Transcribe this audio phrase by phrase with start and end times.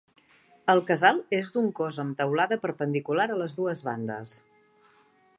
[0.71, 4.33] El casal és d'un cos amb teulada perpendicular a dues bandes.